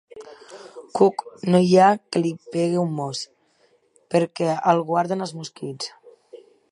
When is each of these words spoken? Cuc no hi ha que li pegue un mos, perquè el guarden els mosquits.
Cuc 0.99 1.19
no 1.55 1.59
hi 1.67 1.75
ha 1.81 1.89
que 2.15 2.21
li 2.23 2.31
pegue 2.55 2.79
un 2.85 2.97
mos, 3.01 3.21
perquè 4.15 4.49
el 4.73 4.85
guarden 4.91 5.27
els 5.27 5.35
mosquits. 5.43 5.93